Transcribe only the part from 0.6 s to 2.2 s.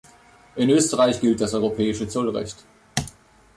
Österreich gilt das europäische